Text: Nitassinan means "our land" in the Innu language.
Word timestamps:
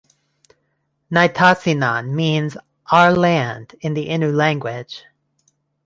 Nitassinan 1.11 2.09
means 2.15 2.57
"our 2.91 3.13
land" 3.15 3.75
in 3.81 3.93
the 3.93 4.07
Innu 4.07 4.33
language. 4.33 5.05